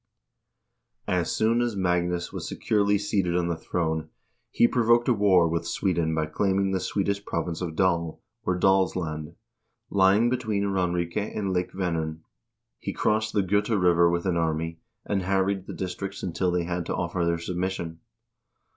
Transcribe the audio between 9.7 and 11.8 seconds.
lying between Ranrike and Lake